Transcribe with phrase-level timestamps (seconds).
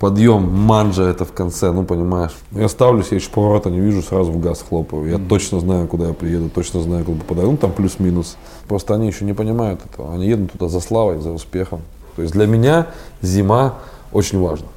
[0.00, 2.32] подъем, манджа это в конце, ну понимаешь.
[2.52, 5.06] Я ставлюсь, я еще поворота не вижу, сразу в газ хлопаю.
[5.06, 5.28] Я mm-hmm.
[5.28, 7.50] точно знаю, куда я приеду, точно знаю, куда попадаю.
[7.50, 8.36] Ну там плюс-минус.
[8.66, 10.14] Просто они еще не понимают этого.
[10.14, 11.82] Они едут туда за славой, за успехом.
[12.16, 12.86] То есть для меня
[13.20, 13.74] зима
[14.10, 14.68] очень важна.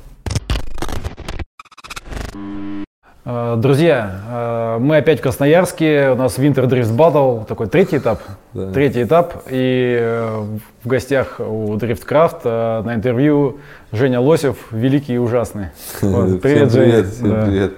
[2.34, 2.84] Э,
[3.26, 8.20] друзья, э, мы опять в Красноярске, у нас Winter Drift Battle, такой третий этап,
[8.54, 8.72] да.
[8.72, 10.44] третий этап, и э,
[10.84, 13.59] в гостях у Driftcraft на интервью
[13.94, 15.68] Женя Лосев, великий и ужасный.
[16.02, 17.45] Вот, привет, всем привет, Всем да.
[17.45, 17.73] привет.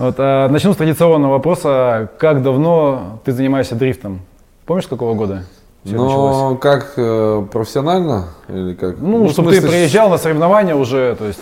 [0.00, 4.20] Вот, начну с традиционного вопроса, как давно ты занимаешься дрифтом?
[4.66, 5.44] Помнишь, с какого года?
[5.84, 8.98] Ну, как профессионально или как?
[8.98, 9.68] Ну, ну чтобы смысле...
[9.68, 11.40] ты приезжал на соревнования уже, то есть.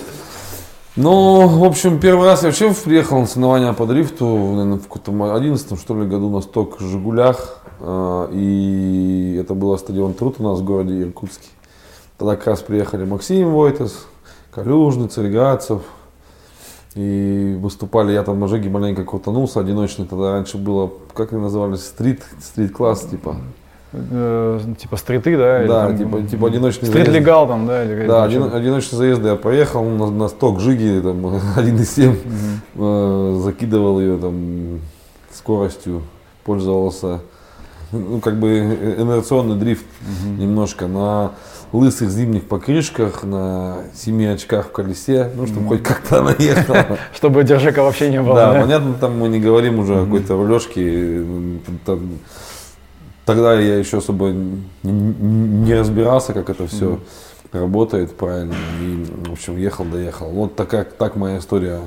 [1.01, 5.33] Ну, в общем, первый раз я вообще приехал на соревнования по дрифту, наверное, в каком-то
[5.37, 7.62] 11 что ли году на сток Жигулях.
[7.79, 11.47] А, и это было стадион Труд у нас в городе Иркутске.
[12.16, 14.06] Тогда как раз приехали Максим Войтес,
[14.51, 15.83] Калюжный, Царегацев.
[16.97, 20.05] И выступали, я там на Жиге маленько крутанулся, одиночный.
[20.05, 23.37] Тогда раньше было, как они назывались, стрит, стрит-класс типа.
[23.92, 25.67] Э, типа стриты, да?
[25.67, 27.20] Да, там, типа, типа одиночный стрит заезд.
[27.20, 27.84] легал там, да?
[27.84, 32.11] Или да, один, одиночные заезды я поехал на, на сток Жиги, там 1,7,
[32.75, 32.84] угу.
[32.84, 34.81] э, закидывал ее там
[35.33, 36.03] скоростью,
[36.44, 37.20] пользовался,
[37.92, 38.59] ну как бы
[38.98, 40.42] инерционный дрифт угу.
[40.42, 41.33] немножко на
[41.72, 46.98] лысых зимних покрышках, на семи очках в колесе, ну, чтобы mm хоть как-то она ехала.
[47.14, 48.34] Чтобы держека вообще не было.
[48.34, 51.25] Да, понятно, там мы не говорим уже о какой-то рулежке,
[53.29, 54.33] Тогда я еще особо
[54.83, 56.98] не разбирался, как это все
[57.53, 58.55] работает правильно.
[58.81, 60.31] И, в общем, ехал, доехал.
[60.31, 61.81] Вот такая, так моя история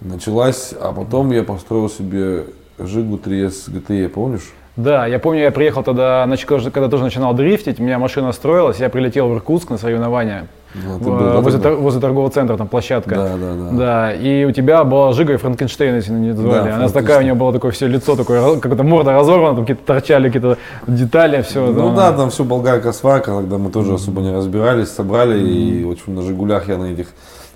[0.00, 0.74] началась.
[0.80, 2.46] А потом я построил себе
[2.80, 4.52] Жигу 3S GTE, помнишь?
[4.74, 8.88] Да, я помню, я приехал тогда, когда тоже начинал дрифтить, у меня машина строилась, я
[8.88, 10.48] прилетел в Иркутск на соревнования.
[10.74, 13.14] Ну, в, возле, тор, возле торгового центра, там площадка.
[13.14, 13.70] Да, да, да.
[13.70, 16.68] Да, и у тебя была Жига и Франкенштейн, если не звали.
[16.70, 19.84] Да, Она такая, у нее было такое все лицо, такое, как-то морда разорвана, там какие-то
[19.84, 21.66] торчали какие-то детали, все.
[21.66, 25.84] Ну да, да там все болгарка сварка, когда мы тоже особо не разбирались, собрали, и,
[25.84, 27.08] в общем, на Жигулях я на этих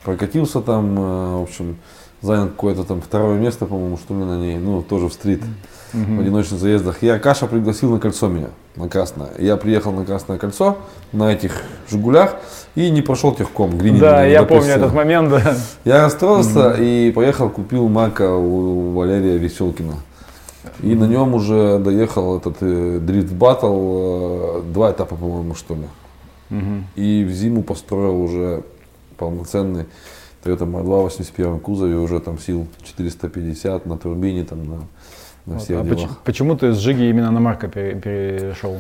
[0.05, 1.77] прокатился там, э, в общем,
[2.21, 5.43] занял какое-то там второе место, по-моему, что ли на ней, ну, тоже в стрит.
[5.43, 7.03] Mm-hmm в одиночных заездах.
[7.03, 9.31] Я Каша пригласил на кольцо меня, на Красное.
[9.39, 10.79] Я приехал на Красное кольцо
[11.13, 12.37] на этих Жигулях
[12.75, 13.77] и не прошел техком.
[13.77, 15.31] Грини да, я помню этот момент.
[15.31, 15.57] Да.
[15.85, 16.83] Я расстроился угу.
[16.83, 19.95] и поехал, купил Мака у Валерия Веселкина.
[20.83, 25.87] И на нем уже доехал этот э, дрифт батл, э, два этапа, по-моему, что ли.
[26.51, 26.85] Угу.
[26.97, 28.63] И в зиму построил уже
[29.17, 29.87] полноценный
[30.45, 34.81] Toyota Mar2 в 81 кузове, уже там сил 450 на турбине, там на
[35.47, 35.63] на вот.
[35.63, 35.99] всех а делах.
[35.99, 38.79] Почему, почему ты с Жиги именно на Марка перешел?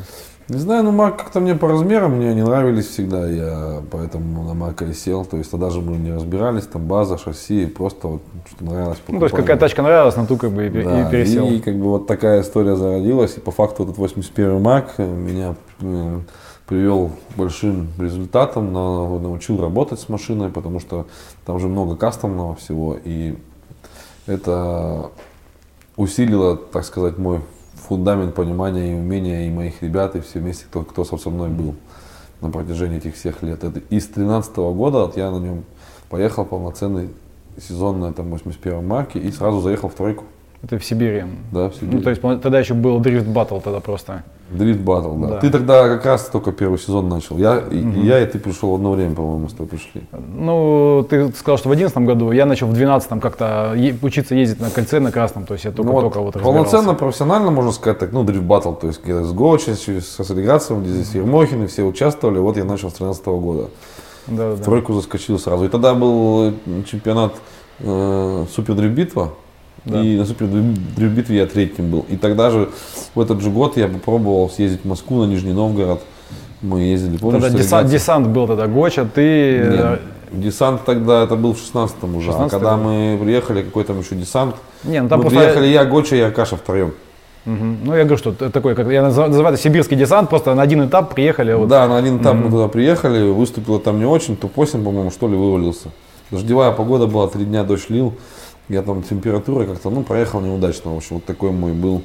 [0.49, 4.55] Не знаю, ну Марк как-то мне по размерам мне не нравились всегда, я поэтому на
[4.55, 5.25] Марка и сел.
[5.25, 8.23] То есть тогда же мы не разбирались, там база, шасси, просто вот
[8.55, 8.99] что нравилось.
[9.09, 11.49] Ну, то есть какая тачка нравилась, на ту как бы и, да, и пересел.
[11.49, 13.37] И как бы вот такая история зародилась.
[13.37, 16.21] И по факту этот 81 Марк меня э,
[16.69, 21.07] привел большим результатам, научил работать с машиной, потому что
[21.45, 22.97] там уже много кастомного всего.
[23.03, 23.37] И
[24.29, 25.11] это
[25.97, 27.41] усилило, так сказать, мой
[27.75, 31.75] фундамент понимания и умения и моих ребят, и все вместе, кто, кто со мной был
[32.41, 33.65] на протяжении этих всех лет.
[33.65, 35.65] Это, и с 2013 года вот я на нем
[36.09, 37.11] поехал полноценный
[37.61, 40.25] сезон на этом 81 марке и сразу заехал в тройку.
[40.63, 41.25] Это в Сибири?
[41.53, 41.97] Да, в Сибири.
[41.97, 44.25] Ну, то есть тогда еще был дрифт батл тогда просто.
[44.51, 45.29] Дрифт батл, да.
[45.29, 45.41] да.
[45.41, 47.37] Ты тогда как раз только первый сезон начал.
[47.37, 47.75] Я, угу.
[47.75, 50.03] и, я и ты пришел в одно время, по-моему, с тобой пришли.
[50.13, 52.31] Ну, ты сказал, что в одиннадцатом году.
[52.31, 55.47] Я начал в двенадцатом как-то е- учиться ездить на кольце на красном.
[55.47, 58.43] То есть я только, ну, только вот, вот Полноценно, профессионально, можно сказать, так, ну, дрифт
[58.43, 58.73] батл.
[58.73, 62.39] То есть с Гочи, с где здесь Ермохин, все участвовали.
[62.39, 63.69] Вот я начал с 13 года.
[64.29, 65.65] Да, в тройку заскочил сразу.
[65.65, 66.53] И тогда был
[66.89, 67.35] чемпионат
[67.81, 69.31] э, Супер Дрифт Битва.
[69.87, 70.03] Да.
[70.03, 72.05] И на супер битве я третьим был.
[72.09, 72.69] И тогда же,
[73.15, 76.01] в этот же год я попробовал съездить в Москву, на Нижний Новгород.
[76.61, 77.43] Мы ездили, помнишь?
[77.43, 79.61] Тогда десант, десант был тогда, Гоча, ты...
[79.63, 79.99] Нет, э,
[80.33, 82.33] десант тогда, это был в 16-м уже.
[82.33, 84.57] 16 а когда мы приехали, какой там еще десант.
[84.83, 85.39] Не, ну там мы просто...
[85.39, 86.95] приехали я, Гоча и Акаша втроем.
[87.47, 87.65] Угу.
[87.85, 90.85] Ну, я говорю, что это такой, как я называю это сибирский десант, просто на один
[90.85, 91.53] этап приехали.
[91.53, 91.69] Вот.
[91.69, 92.45] Да, на один этап угу.
[92.45, 95.91] мы туда приехали, выступило там не очень, топ-8, по-моему, что ли, вывалился.
[96.33, 98.15] Дождевая погода была, три дня дождь лил.
[98.69, 100.93] Я там температура как-то, ну, проехал неудачно.
[100.93, 102.03] В общем, вот такой мой был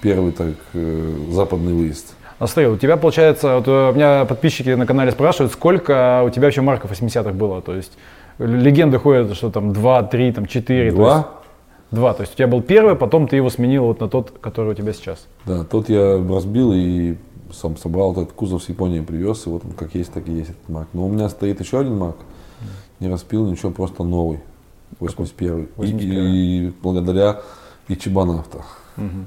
[0.00, 2.14] первый так э, западный выезд.
[2.38, 6.30] А смотри, у тебя получается, вот э, у меня подписчики на канале спрашивают, сколько у
[6.30, 7.60] тебя вообще марков 80-х было?
[7.60, 7.92] То есть
[8.38, 10.92] легенды ходят, что там 2, 3, там 4.
[10.92, 11.10] Два?
[11.10, 11.28] То есть,
[11.90, 12.14] два.
[12.14, 14.74] То есть у тебя был первый, потом ты его сменил вот на тот, который у
[14.74, 15.26] тебя сейчас.
[15.46, 17.16] Да, тот я разбил и
[17.52, 20.50] сам собрал этот кузов с Японии привез, и вот он как есть, так и есть
[20.50, 20.88] этот мак.
[20.92, 22.16] Но у меня стоит еще один мак,
[23.00, 24.40] Не распил ничего, просто новый.
[25.00, 27.40] 81 81 и, и благодаря
[27.88, 28.62] Ичибана авто.
[28.96, 29.26] Угу.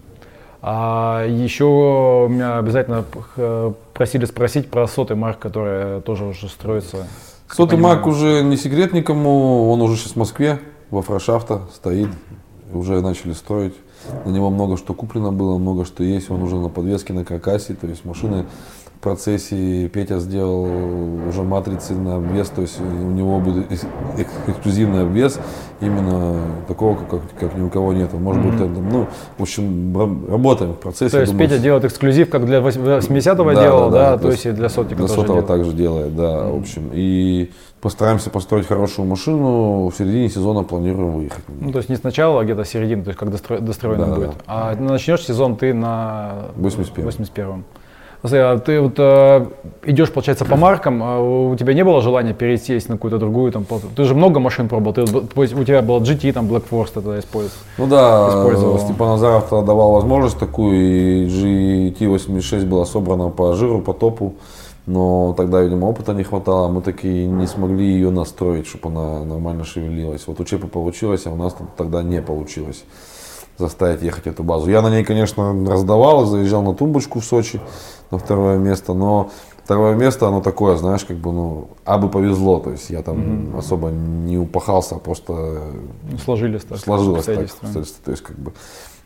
[0.64, 3.04] А еще меня обязательно
[3.94, 7.08] просили спросить про сотый марк, который тоже уже строится.
[7.50, 10.60] Сотый марк уже не секрет никому, он уже сейчас в Москве,
[10.92, 12.10] во Фрошафта стоит,
[12.72, 13.74] уже начали строить.
[14.26, 17.74] На него много что куплено было, много что есть, он уже на подвеске, на каркасе,
[17.74, 18.46] то есть машины
[19.02, 20.64] процессе Петя сделал
[21.28, 23.66] уже матрицы на обвес, то есть у него будет
[24.48, 25.40] эксклюзивный обвес,
[25.82, 28.14] именно такого, как, как ни у кого нет.
[28.14, 28.52] Может mm-hmm.
[28.52, 29.08] быть, это, ну,
[29.38, 31.12] в общем, работаем в процессе.
[31.12, 34.24] То есть думаю, Петя делает эксклюзив, как для 80-го да, делал, да, да, да, то,
[34.24, 36.56] то есть и для сотника Для сотого также делает, да, mm-hmm.
[36.56, 36.90] в общем.
[36.94, 37.52] И
[37.82, 41.44] постараемся построить хорошую машину, в середине сезона планируем выехать.
[41.60, 44.30] Ну, то есть не сначала, а где-то середина, то есть как достро, достроено да, будет.
[44.30, 44.36] Да.
[44.46, 47.06] А начнешь сезон ты на 81-м.
[47.06, 47.81] 81 а
[48.30, 49.46] ты вот э,
[49.86, 53.66] идешь, получается, по маркам, а у тебя не было желания перейти на какую-то другую, там,
[53.96, 57.58] ты же много машин пробовал, ты, у тебя был GT, там, Black Force тогда использовал.
[57.80, 63.94] Ну да, Степан Назаров тогда давал возможность такую, и GT86 была собрана по жиру, по
[63.94, 64.36] топу,
[64.86, 69.64] но тогда, видимо, опыта не хватало, мы таки не смогли ее настроить, чтобы она нормально
[69.64, 70.28] шевелилась.
[70.28, 72.84] Вот у Чепа получилось, а у нас тогда не получилось
[73.62, 74.70] заставить ехать эту базу.
[74.70, 77.62] Я на ней, конечно, раздавал, заезжал на тумбочку в Сочи,
[78.12, 79.30] на второе место, но
[79.64, 83.18] второе место, оно такое, знаешь, как бы, ну, а бы повезло, то есть я там
[83.18, 83.60] mm-hmm.
[83.60, 85.34] особо не упахался, а просто
[86.12, 86.78] ну, сложились так.
[86.80, 87.48] Сложилось так,
[88.04, 88.52] то есть как бы,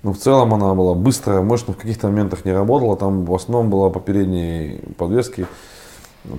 [0.01, 3.69] ну, в целом она была быстрая, мощная, в каких-то моментах не работала, там в основном
[3.69, 5.47] была по передней подвеске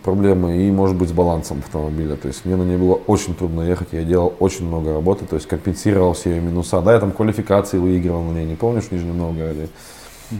[0.02, 2.16] проблемы и, может быть, с балансом автомобиля.
[2.16, 5.36] То есть мне на ней было очень трудно ехать, я делал очень много работы, то
[5.36, 6.80] есть компенсировал все ее минуса.
[6.80, 9.68] Да, я там квалификации выигрывал на ней, не помнишь, в Нижнем Новгороде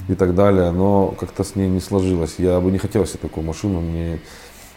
[0.09, 2.35] и так далее, но как-то с ней не сложилось.
[2.39, 4.21] Я бы не хотел себе такую машину, мне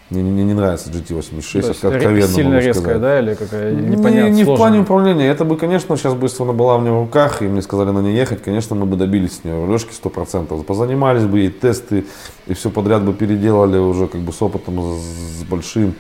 [0.10, 3.02] мне, мне не нравится GT86, это откровенно Сильно резкая, сказать.
[3.02, 4.30] да, или какая непонятная?
[4.30, 5.28] Не, не в плане управления.
[5.28, 7.92] Это бы, конечно, сейчас бы, если она была у меня в руках, и мне сказали
[7.92, 10.64] на ней ехать, конечно, мы бы добились с нее рулежки 100%.
[10.64, 12.06] Позанимались бы и тесты,
[12.48, 15.94] и все подряд бы переделали уже как бы с опытом, с, с большим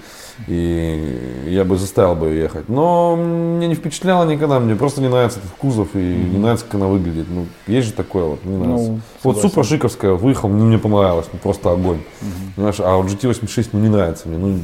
[0.47, 2.69] и я бы заставил бы ее ехать.
[2.69, 6.30] Но мне не впечатляло никогда, мне просто не нравится этот кузов и mm-hmm.
[6.30, 7.27] не нравится, как она выглядит.
[7.30, 8.91] Ну, есть же такое вот, мне нравится.
[8.91, 11.97] Ну, вот Супра Шиковская выехал, мне, мне понравилось, ну, просто огонь.
[11.97, 12.53] Mm-hmm.
[12.57, 14.59] Знаешь, а вот GT86 ну, не нравится мне, ну,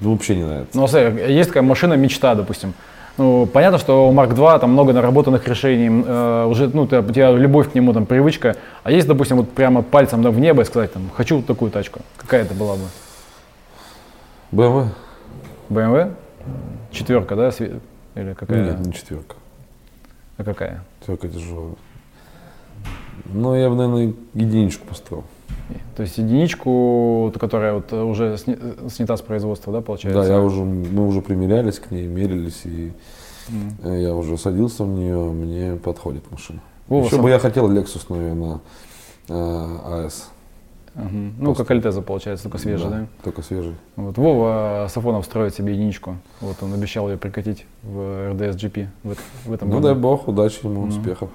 [0.00, 0.76] ну вообще не нравится.
[0.78, 2.74] Ну, смотри, есть такая машина мечта, допустим.
[3.16, 7.12] Ну, понятно, что у Mark 2 там много наработанных решений, э, уже, ну, ты, у
[7.12, 8.56] тебя любовь к нему, там, привычка.
[8.82, 11.70] А есть, допустим, вот прямо пальцем да, в небо и сказать, там, хочу вот такую
[11.70, 12.00] тачку.
[12.16, 12.82] Какая это была бы?
[14.54, 14.88] BMW.
[15.68, 16.14] BMW?
[16.92, 17.48] Четверка, да?
[17.48, 18.70] Или какая?
[18.70, 19.34] Нет, не четверка.
[20.36, 20.84] А какая?
[21.00, 21.74] Четверка тяжелая.
[23.26, 25.24] Ну, я бы, наверное, единичку построил.
[25.96, 30.22] То есть единичку, которая вот уже снята с производства, да, получается?
[30.22, 32.92] Да, я уже, мы уже примерялись к ней, мерились, и
[33.48, 34.02] mm.
[34.02, 36.60] я уже садился в нее, мне подходит машина.
[36.86, 37.24] Вова, Еще сам...
[37.24, 38.60] бы я хотел Lexus, наверное,
[39.28, 40.24] AS.
[40.94, 41.32] Угу.
[41.38, 42.98] Ну, как Альтеза получается, только свежий, да?
[42.98, 43.06] да?
[43.24, 43.74] Только свежий.
[43.96, 46.16] Вот Вова Сафонов строит себе единичку.
[46.40, 49.14] Вот он обещал ее прикатить в РДС GP в,
[49.46, 49.88] в этом ну, году.
[49.88, 50.88] Ну дай бог, удачи ему, угу.
[50.90, 51.30] успехов.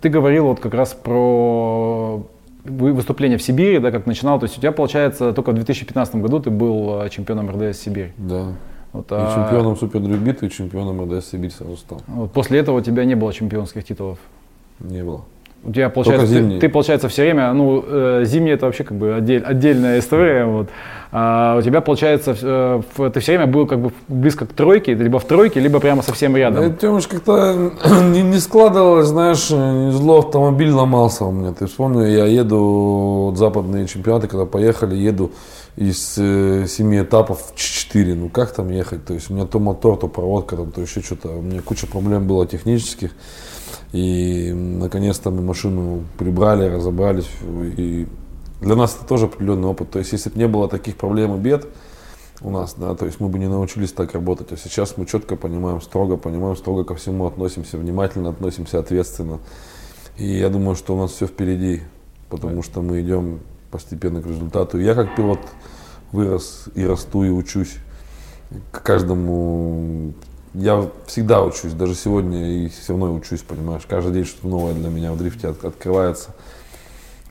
[0.00, 2.24] Ты говорил вот как раз про
[2.64, 4.38] выступление в Сибири, да, как начинал.
[4.38, 8.12] То есть у тебя, получается, только в 2015 году ты был а, чемпионом РДС Сибирь.
[8.16, 8.52] Да.
[8.92, 9.34] Вот, и а...
[9.34, 12.02] чемпионом Супердрюбита и чемпионом РДС Сибирь сразу стал.
[12.06, 14.18] Вот после этого у тебя не было чемпионских титулов?
[14.80, 15.24] Не было.
[15.66, 19.14] У тебя получается, ты, ты, получается, все время, ну, э, зимний это вообще как бы
[19.14, 20.68] отдель, отдельная история, вот.
[21.10, 25.18] А у тебя, получается, э, ты все время был как бы близко к тройке, либо
[25.18, 26.62] в тройке, либо прямо совсем рядом.
[26.62, 27.72] Это уж как-то
[28.12, 31.52] не, не складывалось, знаешь, зло автомобиль ломался у меня.
[31.52, 35.32] Ты вспомни, я еду, вот, западные чемпионаты, когда поехали, еду
[35.76, 38.14] из э, семи этапов 4.
[38.14, 39.04] Ну как там ехать?
[39.04, 41.28] То есть у меня то мотор, то проводка, там, то еще что-то.
[41.28, 43.10] У меня куча проблем было технических.
[43.92, 47.28] И наконец-то мы машину прибрали, разобрались.
[47.76, 48.06] И
[48.60, 49.90] для нас это тоже определенный опыт.
[49.90, 51.66] То есть, если бы не было таких проблем и бед
[52.40, 54.52] у нас, да, то есть мы бы не научились так работать.
[54.52, 59.40] А сейчас мы четко понимаем, строго понимаем, строго ко всему относимся, внимательно относимся, ответственно.
[60.16, 61.82] И я думаю, что у нас все впереди,
[62.30, 64.78] потому что мы идем постепенно к результату.
[64.78, 65.40] Я как пилот
[66.12, 67.76] вырос и расту и учусь
[68.70, 70.14] к каждому
[70.56, 73.82] я всегда учусь, даже сегодня и все равно учусь, понимаешь.
[73.86, 76.30] Каждый день что-то новое для меня в дрифте от, открывается.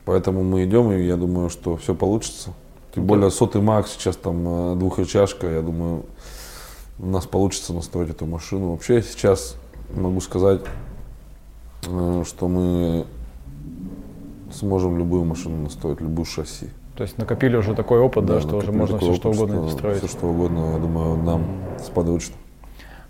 [0.04, 2.50] Поэтому мы идем, и я думаю, что все получится.
[2.94, 6.04] Тем более сотый Макс, сейчас там э, двухрычажка, я думаю,
[7.00, 8.70] у нас получится настроить эту машину.
[8.70, 9.56] Вообще сейчас
[9.92, 10.60] могу сказать,
[11.88, 13.06] э, что мы
[14.52, 16.70] сможем любую машину настроить, любую шасси.
[16.94, 19.76] То есть накопили уже такой опыт, да, да что уже можно все что угодно что,
[19.76, 19.98] строить.
[19.98, 21.44] Все что угодно, я думаю, нам
[21.84, 22.36] сподручно.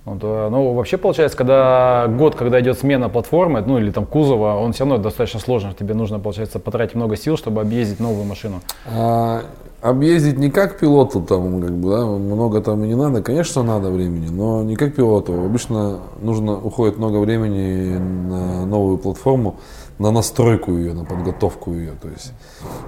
[0.07, 4.55] Вот, э, ну, вообще получается, когда год, когда идет смена платформы, ну или там кузова,
[4.55, 5.75] он все равно достаточно сложен.
[5.75, 8.61] Тебе нужно, получается, потратить много сил, чтобы объездить новую машину.
[8.87, 9.43] А,
[9.83, 13.21] объездить не как пилоту, там, как бы, да, много там и не надо.
[13.21, 15.33] Конечно, надо времени, но не как пилоту.
[15.33, 19.57] Обычно нужно, уходит много времени на новую платформу
[19.99, 21.93] на настройку ее, на подготовку ее.
[22.01, 22.33] То есть,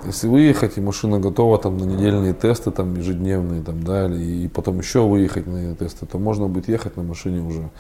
[0.05, 4.79] если выехать, и машина готова там на недельные тесты, там ежедневные, там, да, и потом
[4.79, 7.71] еще выехать на тесты, то можно будет ехать на машине уже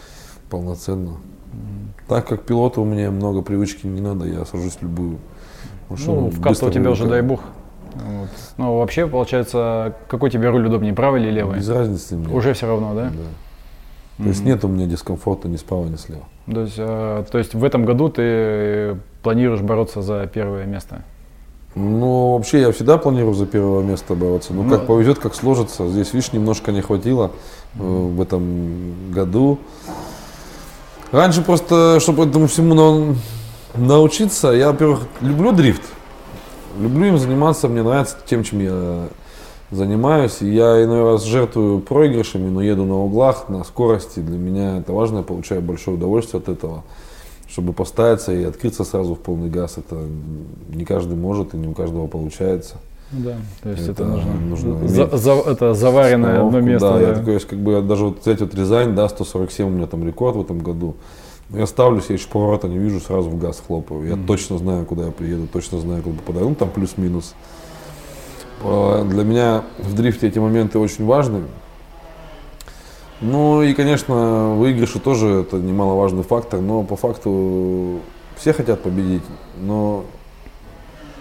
[0.50, 1.16] полноценно.
[2.08, 5.18] Так как пилоту у меня много привычки не надо, я сажусь в любую
[5.88, 6.20] машину.
[6.22, 7.40] Ну, в карту у тебя уже дай бог.
[7.94, 8.28] Вот.
[8.56, 11.58] Ну, вообще, получается, какой тебе руль удобнее, правый или левый?
[11.58, 12.34] Без разницы мне.
[12.34, 13.04] Уже все равно, да?
[13.04, 13.10] Да.
[13.10, 14.28] То mm-hmm.
[14.28, 16.24] есть нет у меня дискомфорта ни справа, ни слева.
[16.52, 21.02] То есть, э, то есть в этом году ты планируешь бороться за первое место?
[21.74, 24.52] Ну, вообще я всегда планирую за первое место бороться.
[24.54, 25.86] Ну, ну как повезет, как сложится.
[25.88, 27.30] Здесь, видишь, немножко не хватило
[27.74, 29.58] э, в этом году.
[31.12, 33.14] Раньше просто, чтобы этому всему на,
[33.74, 35.82] научиться, я, во-первых, люблю дрифт.
[36.78, 39.08] Люблю им заниматься, мне нравится тем, чем я
[39.70, 40.40] занимаюсь.
[40.40, 44.20] Я иной раз жертвую проигрышами, но еду на углах, на скорости.
[44.20, 46.84] Для меня это важно, я получаю большое удовольствие от этого.
[47.48, 49.96] Чтобы поставиться и открыться сразу в полный газ, это
[50.68, 52.76] не каждый может и не у каждого получается.
[53.10, 56.90] Да, то есть это, это нужно, нужно за, за, это заваренное одно место.
[56.90, 57.08] Да, да.
[57.08, 60.36] я такой, как бы даже вот взять вот Рязань, да, 147 у меня там рекорд
[60.36, 60.94] в этом году.
[61.50, 64.06] Я ставлюсь, я еще поворота не вижу, сразу в газ хлопаю.
[64.06, 64.26] Я mm-hmm.
[64.26, 66.50] точно знаю, куда я приеду, точно знаю, куда попадаю.
[66.50, 67.34] Ну, там плюс-минус.
[68.60, 71.42] Для меня в дрифте эти моменты очень важны.
[73.20, 78.00] Ну и, конечно, выигрыши тоже это немаловажный фактор, но по факту
[78.36, 79.24] все хотят победить.
[79.60, 80.04] Но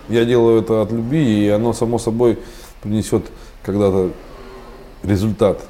[0.09, 2.39] я делаю это от любви, и оно само собой
[2.81, 3.25] принесет
[3.63, 4.11] когда-то
[5.03, 5.63] результат,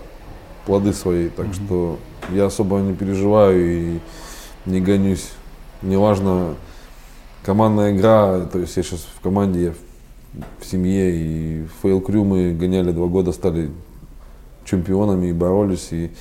[0.66, 1.30] плоды свои.
[1.30, 1.66] Так mm-hmm.
[1.66, 1.98] что
[2.32, 4.00] я особо не переживаю и
[4.66, 5.30] не гонюсь.
[5.82, 6.56] Неважно,
[7.44, 9.74] командная игра, то есть я сейчас в команде, я
[10.60, 13.70] в семье, и Фейл Крю мы гоняли два года, стали
[14.66, 16.12] чемпионами и боролись, и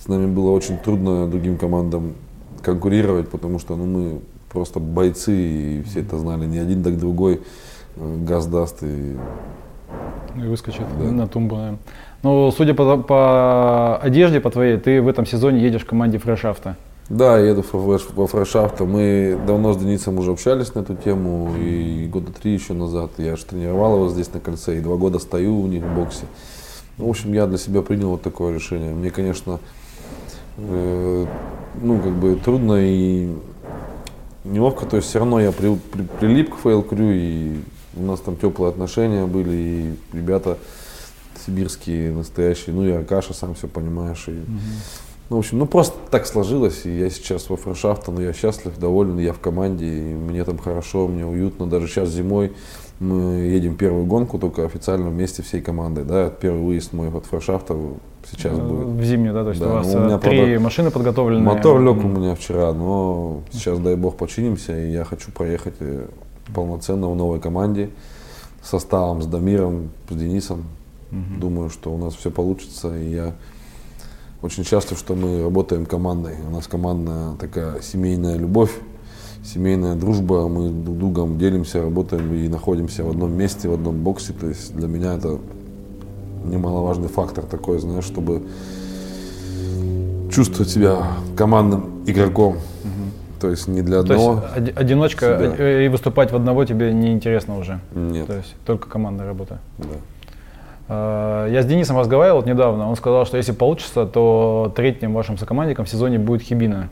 [0.00, 2.14] с нами было очень трудно другим командам
[2.62, 4.20] конкурировать, потому что ну, мы
[4.50, 7.42] просто бойцы, и все это знали, ни один, так другой
[7.96, 8.82] э, газ даст.
[8.82, 9.16] И,
[10.36, 11.10] и выскочит да.
[11.10, 11.78] на тумбу.
[12.22, 16.76] Ну, судя по, по одежде, по твоей, ты в этом сезоне едешь в команде Фрешафта.
[17.08, 18.84] Да, еду во фрешафта.
[18.84, 23.36] Мы давно с Денисом уже общались на эту тему, и года три еще назад я
[23.36, 26.24] же тренировал его здесь на кольце, и два года стою у них в боксе.
[26.98, 28.92] Ну, в общем, я для себя принял вот такое решение.
[28.92, 29.60] Мне, конечно,
[30.56, 31.26] э,
[31.80, 33.32] ну, как бы трудно и
[34.42, 37.60] неловко, то есть все равно я при, при, прилип к Фейл Крю, и
[37.94, 40.58] у нас там теплые отношения были, и ребята
[41.44, 44.58] сибирские настоящие, ну и Аркаша, сам все понимаешь, и угу.
[45.28, 48.78] Ну, в общем, ну просто так сложилось, и я сейчас во фрешафте, но я счастлив,
[48.78, 51.66] доволен, я в команде, и мне там хорошо, мне уютно.
[51.66, 52.52] Даже сейчас зимой
[53.00, 57.76] мы едем первую гонку, только официально вместе всей командой, да, первый выезд мой от фрешафта
[58.30, 58.86] сейчас э, будет.
[58.86, 61.42] В зимнюю, да, то есть да, у вас ну, у меня, три правда, машины подготовлены.
[61.42, 66.06] Мотор лег у меня вчера, но сейчас, дай бог, починимся, и я хочу проехать э,
[66.54, 67.90] полноценно в новой команде,
[68.62, 70.64] составом, с Дамиром, с Денисом.
[71.12, 71.40] Угу.
[71.40, 73.34] Думаю, что у нас все получится, и я
[74.42, 76.34] очень счастлив, что мы работаем командой.
[76.46, 78.70] У нас командная такая семейная любовь,
[79.44, 80.48] семейная дружба.
[80.48, 84.32] Мы друг другом делимся, работаем и находимся в одном месте, в одном боксе.
[84.32, 85.38] То есть для меня это
[86.44, 88.42] немаловажный фактор такой, знаешь, чтобы
[90.30, 92.54] чувствовать себя командным игроком.
[92.54, 93.40] Угу.
[93.40, 94.40] То есть не для одного.
[94.40, 95.54] То есть одиночка себя.
[95.58, 97.80] Э, и выступать в одного тебе не интересно уже.
[97.94, 98.26] Нет.
[98.26, 99.60] То есть только командная работа.
[99.78, 99.86] Да.
[100.88, 105.38] Э, я с Денисом разговаривал вот недавно, он сказал, что если получится, то третьим вашим
[105.38, 106.88] сокомандником в сезоне будет Хибина.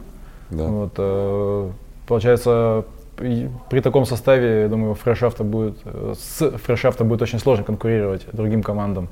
[0.51, 0.65] Да.
[0.65, 1.71] Вот, э,
[2.07, 2.85] получается,
[3.17, 5.77] при таком составе, я думаю, фрешафта будет,
[6.19, 9.09] с фрешафта будет очень сложно конкурировать другим командам.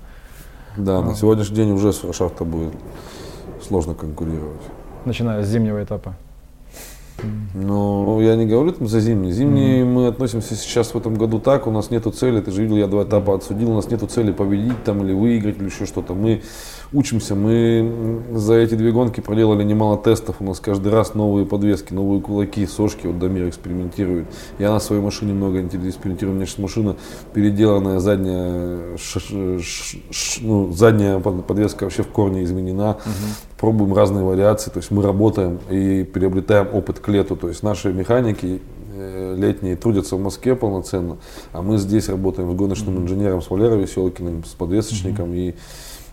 [0.76, 2.74] Да, на сегодняшний день уже с фрешафта будет
[3.62, 4.62] сложно конкурировать.
[5.04, 6.14] Начиная с зимнего этапа.
[7.54, 9.32] Ну, я не говорю там за зимний.
[9.32, 9.84] Зимний mm-hmm.
[9.84, 12.86] мы относимся сейчас в этом году так, у нас нету цели, ты же видел, я
[12.86, 16.14] два этапа отсудил, у нас нету цели победить там или выиграть или еще что-то.
[16.14, 16.42] Мы
[16.92, 21.92] учимся, мы за эти две гонки проделали немало тестов, у нас каждый раз новые подвески,
[21.92, 24.26] новые кулаки, сошки, вот Дамир экспериментирует.
[24.58, 26.96] Я на своей машине много экспериментирую, у меня сейчас машина
[27.32, 32.98] переделанная, задняя, ш, ш, ш, ну, задняя подвеска вообще в корне изменена.
[33.04, 37.62] Mm-hmm пробуем разные вариации, то есть мы работаем и приобретаем опыт к лету, то есть
[37.62, 38.60] наши механики
[38.92, 41.18] э, летние трудятся в Москве полноценно,
[41.52, 45.54] а мы здесь работаем с гоночным инженером, с Валерой Веселкиным, с подвесочником и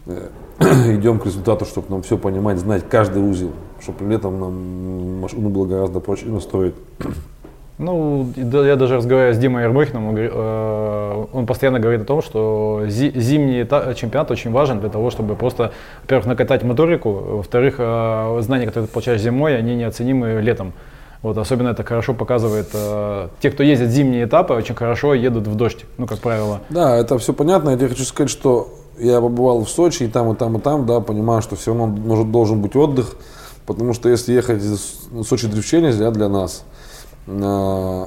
[0.05, 0.29] э,
[0.99, 3.49] идем к результату, чтобы нам все понимать, знать каждый узел,
[3.81, 6.75] чтобы летом нам машину было гораздо проще настроить.
[7.79, 12.83] Ну, я даже разговариваю с Димой Ермохиным, он, э, он постоянно говорит о том, что
[12.87, 15.71] зимний чемпионат очень важен для того, чтобы просто,
[16.01, 20.73] во-первых, накатать моторику, во-вторых, э, знания, которые ты получаешь зимой, они неоценимы летом.
[21.21, 25.55] Вот, особенно это хорошо показывает, э, те, кто ездит зимние этапы, очень хорошо едут в
[25.55, 26.59] дождь, ну, как правило.
[26.69, 27.69] Да, это все понятно.
[27.69, 30.85] Я тебе хочу сказать, что я побывал в Сочи и там, и там, и там,
[30.85, 33.15] да, понимаю, что все равно может, должен быть отдых,
[33.65, 36.65] потому что если ехать из Сочи дрифчей нельзя для нас–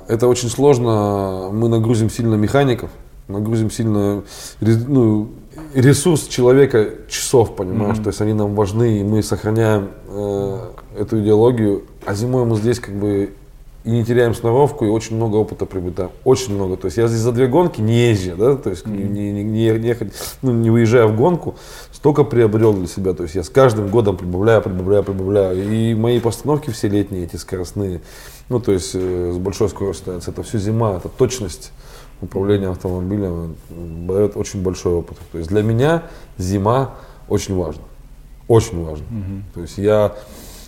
[0.08, 1.50] это очень сложно.
[1.52, 2.90] Мы нагрузим сильно механиков,
[3.28, 4.22] нагрузим сильно
[4.60, 5.30] ну,
[5.74, 7.98] ресурс человека часов, понимаешь?
[7.98, 8.02] Mm-hmm.
[8.02, 11.84] То есть они нам важны, и мы сохраняем э, эту идеологию.
[12.04, 13.34] А зимой мы здесь как бы
[13.84, 16.10] и не теряем сноровку, и очень много опыта приобретаем.
[16.24, 16.76] Очень много.
[16.76, 19.08] То есть я здесь за две гонки не езжу, да, то есть mm-hmm.
[19.08, 19.96] не, не, не, не,
[20.42, 21.56] ну, не выезжая в гонку,
[21.90, 23.12] столько приобрел для себя.
[23.12, 25.68] То есть я с каждым годом прибавляю, прибавляю, прибавляю.
[25.68, 28.02] И мои постановки все летние, эти скоростные,
[28.48, 31.72] ну, то есть э, с большой скоростью, это все зима, это точность
[32.20, 35.18] управления автомобилем дает очень большой опыт.
[35.32, 36.04] То есть для меня
[36.38, 36.94] зима
[37.28, 37.82] очень важна.
[38.46, 39.04] Очень важно.
[39.04, 39.42] Mm-hmm.
[39.54, 40.14] То есть я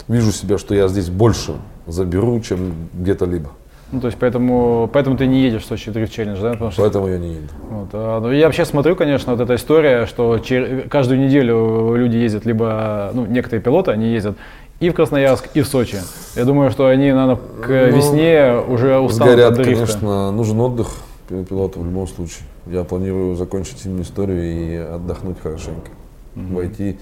[0.08, 1.54] вижу себя, что я здесь больше
[1.86, 3.50] заберу, чем где-то либо.
[3.92, 6.52] Ну, то есть поэтому, поэтому ты не едешь в Сочи Дрифт Челлендж, да?
[6.52, 7.46] Потому что, поэтому я не еду.
[7.70, 10.88] Вот, а, ну, я вообще смотрю, конечно, вот эта история, что чер...
[10.88, 14.36] каждую неделю люди ездят, либо, ну, некоторые пилоты, они ездят
[14.80, 15.98] и в Красноярск, и в Сочи.
[16.34, 19.74] Я думаю, что они, наверное, к ну, весне уже устанут сгорят, от дрифта.
[19.74, 20.88] конечно, нужен отдых
[21.28, 22.46] пилоту в любом случае.
[22.66, 25.90] Я планирую закончить зимнюю историю и отдохнуть хорошенько.
[26.34, 26.54] Угу.
[26.54, 26.98] Войти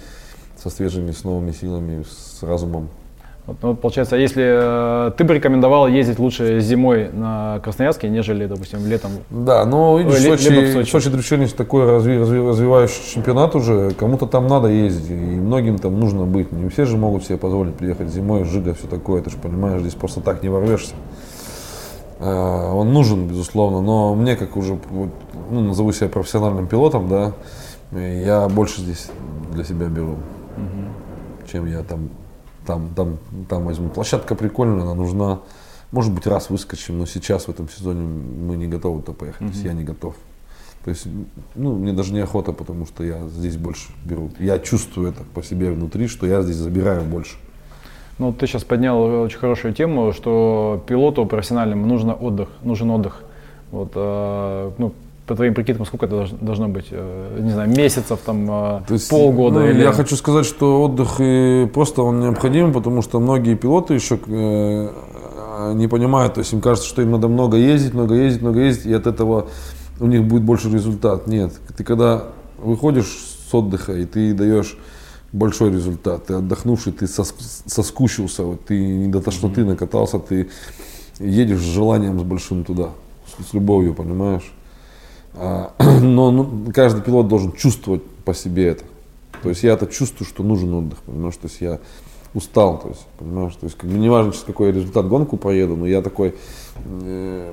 [0.56, 2.88] со свежими, с новыми силами, с разумом
[3.44, 8.86] вот, ну, получается, если э, ты бы рекомендовал ездить лучше зимой на Красноярске, нежели, допустим,
[8.86, 9.10] летом?
[9.30, 10.90] Да, но видишь, Ой, Сочи, в Сочи.
[10.90, 15.98] Сочи Древченец такой разви, разви, развивающий чемпионат уже, кому-то там надо ездить, и многим там
[15.98, 16.52] нужно быть.
[16.52, 19.94] Не все же могут себе позволить приехать зимой, жига, все такое, ты же понимаешь, здесь
[19.94, 20.94] просто так не ворвешься.
[22.20, 24.78] А, он нужен, безусловно, но мне, как уже,
[25.50, 27.32] ну, назову себя профессиональным пилотом, да,
[27.90, 29.10] я больше здесь
[29.52, 31.48] для себя беру, угу.
[31.50, 32.08] чем я там
[32.66, 33.88] там, там, там возьму.
[33.88, 35.40] Площадка прикольная, она нужна.
[35.90, 39.42] Может быть, раз выскочим, но сейчас в этом сезоне мы не готовы то поехать.
[39.42, 39.48] Mm-hmm.
[39.48, 40.14] То есть я не готов.
[40.84, 41.06] То есть,
[41.54, 44.30] ну, мне даже неохота, потому что я здесь больше беру.
[44.38, 47.36] Я чувствую это по себе внутри, что я здесь забираю больше.
[48.18, 53.22] Ну, ты сейчас поднял очень хорошую тему, что пилоту профессиональному нужно отдых, нужен отдых.
[53.70, 54.92] Вот, э, ну,
[55.26, 59.08] по твоим прикидкам, сколько это должно быть, э, не знаю, месяцев, там, э, То есть,
[59.08, 59.60] полгода?
[59.60, 59.82] Ну, или...
[59.82, 65.72] Я хочу сказать, что отдых и просто он необходим, потому что многие пилоты еще э,
[65.74, 68.86] не понимают, то есть им кажется, что им надо много ездить, много ездить, много ездить,
[68.86, 69.48] и от этого
[70.00, 71.28] у них будет больше результат.
[71.28, 72.24] Нет, ты когда
[72.58, 74.76] выходишь с отдыха и ты даешь
[75.32, 80.50] большой результат, ты отдохнувший, ты соскучился, вот, ты не до тошноты накатался, ты
[81.18, 82.90] едешь с желанием с большим туда,
[83.26, 84.52] с, с любовью, понимаешь?
[85.34, 88.84] А, но ну, каждый пилот должен чувствовать по себе это.
[89.42, 91.80] То есть я это чувствую, что нужен отдых, понимаешь, то есть я
[92.34, 95.76] устал, то есть, понимаешь, то есть как бы не важно, сейчас какой результат гонку проеду,
[95.76, 96.34] но я такой
[97.02, 97.52] э,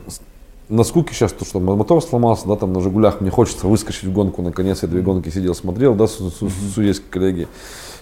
[0.70, 4.14] на скуке сейчас, то, что мотор сломался, да, там на Жигулях, мне хочется выскочить в
[4.14, 7.48] гонку, наконец, я две гонки сидел, смотрел, да, с, с, с судейской коллеги.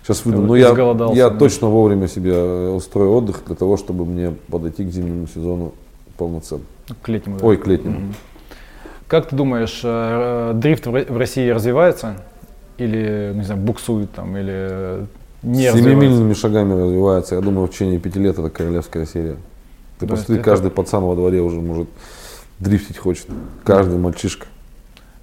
[0.03, 0.69] Сейчас выйду, но я,
[1.13, 1.37] я да.
[1.37, 5.73] точно вовремя себе устрою отдых для того, чтобы мне подойти к зимнему сезону
[6.17, 6.63] полноценно.
[7.01, 7.39] К летнему.
[7.41, 7.97] Ой, к летнему.
[7.97, 8.13] Угу.
[9.07, 12.15] Как ты думаешь, э, дрифт в России развивается?
[12.77, 15.07] Или, не знаю, буксует там, или
[15.43, 17.35] не Семимильными шагами развивается.
[17.35, 19.37] Я думаю, в течение пяти лет это королевская серия.
[19.99, 20.43] Ты да, посмотри, это...
[20.43, 21.87] каждый пацан во дворе уже может
[22.59, 23.27] дрифтить хочет.
[23.63, 24.47] Каждый мальчишка.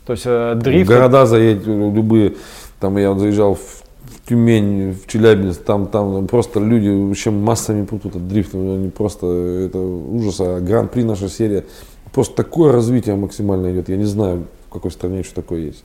[0.06, 0.86] То есть э, дрифт...
[0.86, 2.34] В города заедь, любые.
[2.80, 3.82] Там я заезжал в
[4.26, 8.56] Тюмень, в Челябинск, там, там просто люди вообще массами путают от дрифта.
[8.56, 9.26] Они просто,
[9.66, 10.40] это ужас.
[10.40, 11.64] А Гран-при наша серия
[12.14, 13.88] Просто такое развитие максимально идет.
[13.88, 15.82] Я не знаю, в какой стране еще такое есть.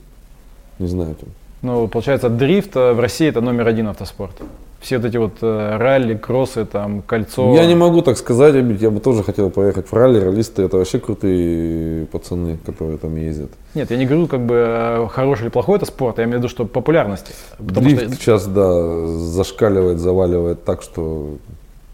[0.78, 1.16] Не знаю.
[1.16, 1.28] Там.
[1.62, 4.36] Ну, получается, дрифт э, в России это номер один автоспорт.
[4.80, 7.52] Все вот эти вот э, ралли, кроссы, там, кольцо.
[7.54, 10.20] Я не могу так сказать, я бы тоже хотел поехать в ралли.
[10.20, 13.50] Раллисты это вообще крутые пацаны, которые там ездят.
[13.74, 16.38] Нет, я не говорю, как бы э, хороший или плохой это спорт, я имею в
[16.42, 17.34] виду, что популярности.
[17.58, 18.14] Дрифт что...
[18.14, 21.36] сейчас, да, зашкаливает, заваливает так, что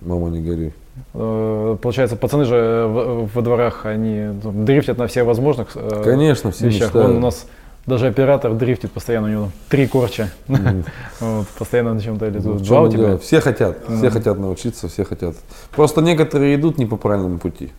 [0.03, 0.73] мама не гори.
[1.19, 2.87] Э, получается, пацаны же
[3.33, 6.89] во дворах, они дрифтят на всех возможных э, Конечно, все вещах.
[6.89, 7.09] Мечтают.
[7.09, 7.47] Он у нас
[7.87, 10.31] даже оператор дрифтит постоянно, у него три корча.
[11.21, 13.17] Вот, постоянно на чем-то или Ну, Два у тебя?
[13.17, 15.37] Все хотят, все хотят научиться, все хотят.
[15.75, 17.71] Просто некоторые идут не по правильному пути.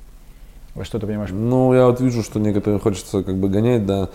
[0.73, 1.30] Во что ты понимаешь?
[1.32, 4.10] Ну, я вот вижу, что некоторые хочется как бы гонять, да,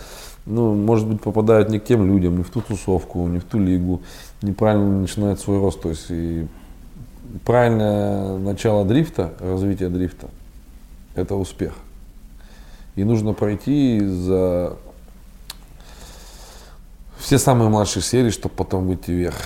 [0.46, 3.58] ну, может быть, попадают не к тем людям, не в ту тусовку, не в ту
[3.60, 4.02] лигу,
[4.42, 5.80] неправильно начинают свой рост.
[5.80, 6.46] То есть и
[7.44, 10.28] правильное начало дрифта, развитие дрифта,
[11.14, 11.74] это успех.
[12.94, 14.76] И нужно пройти за
[17.18, 19.36] все самые младшие серии, чтобы потом выйти вверх.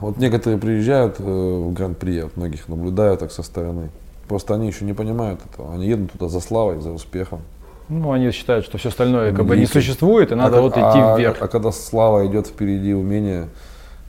[0.00, 3.90] Вот некоторые приезжают э, в Гран-при, я вот многих наблюдаю так со стороны.
[4.28, 5.74] Просто они еще не понимают этого.
[5.74, 7.42] Они едут туда за славой, за успехом.
[7.88, 10.80] Ну, они считают, что все остальное как бы не существует, и надо а, вот идти
[10.82, 11.36] а, вверх.
[11.40, 13.48] А когда слава идет впереди умения,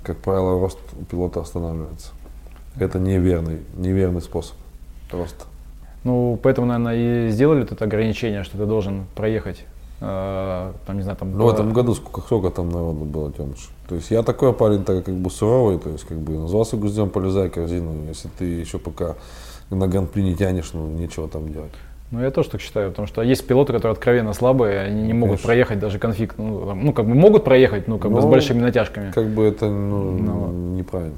[0.03, 0.79] как правило, рост
[1.11, 2.11] пилота останавливается.
[2.79, 4.55] Это неверный, неверный способ
[5.11, 5.45] роста.
[6.03, 9.65] Ну, поэтому, наверное, и сделали это ограничение, что ты должен проехать
[10.01, 11.31] э, там, не знаю, там...
[11.31, 13.69] Ну, в этом году сколько, сколько там народу было, Тёмыч?
[13.87, 17.09] То есть я такой парень, так как бы суровый, то есть как бы назвался гуздем,
[17.09, 18.07] полезай корзину.
[18.07, 19.15] Если ты еще пока
[19.69, 21.71] на гран не тянешь, ну, нечего там делать.
[22.11, 25.37] Ну, я тоже так считаю, потому что есть пилоты, которые откровенно слабые, они не могут
[25.37, 25.47] Конечно.
[25.47, 26.37] проехать даже конфликт.
[26.37, 29.11] Ну, ну, как бы могут проехать, ну, как но, бы с ну, большими натяжками.
[29.11, 31.17] Как бы это ну, но, неправильно.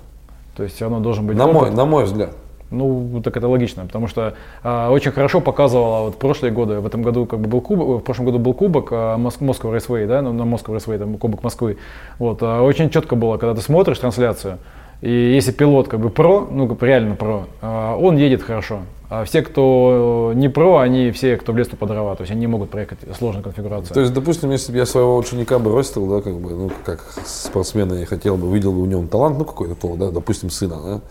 [0.57, 1.61] То есть все равно должен быть на опыт.
[1.61, 2.31] Мой, на мой взгляд.
[2.71, 7.01] Ну, так это логично, потому что а, очень хорошо показывало вот прошлые годы, в этом
[7.01, 10.33] году как бы был кубок, в прошлом году был кубок а, Москва Рейсвей, да, ну,
[10.33, 11.77] на Москва Рейсвей, там кубок Москвы.
[12.19, 14.57] Вот, а, очень четко было, когда ты смотришь трансляцию,
[15.01, 18.79] и если пилот как бы про, ну как реально про, а, он едет хорошо.
[19.09, 22.15] А все, кто не про, они все, кто в лес, по дрова.
[22.15, 23.93] То есть они не могут проехать сложную конфигурацию.
[23.93, 27.93] То есть, допустим, если бы я своего ученика бросил, да, как бы, ну, как спортсмена
[27.93, 31.01] я хотел бы, видел бы в нем талант, ну, какой-то, да, допустим, сына,